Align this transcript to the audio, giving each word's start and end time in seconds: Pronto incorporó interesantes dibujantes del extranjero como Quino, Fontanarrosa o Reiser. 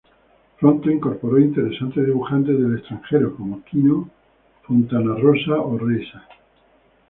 Pronto 0.59 0.89
incorporó 0.89 1.37
interesantes 1.37 2.03
dibujantes 2.03 2.57
del 2.57 2.73
extranjero 2.75 3.35
como 3.35 3.63
Quino, 3.65 4.09
Fontanarrosa 4.63 5.57
o 5.61 5.77
Reiser. 5.77 6.21